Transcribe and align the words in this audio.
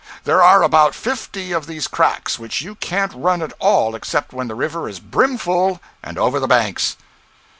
There 0.23 0.41
are 0.41 0.63
about 0.63 0.95
fifty 0.95 1.51
of 1.51 1.67
these 1.67 1.87
cracks 1.87 2.39
which 2.39 2.61
you 2.61 2.73
can't 2.73 3.13
run 3.13 3.43
at 3.43 3.53
all 3.59 3.93
except 3.93 4.33
when 4.33 4.47
the 4.47 4.55
river 4.55 4.89
is 4.89 4.99
brim 4.99 5.37
full 5.37 5.79
and 6.01 6.17
over 6.17 6.39
the 6.39 6.47
banks.' 6.47 6.97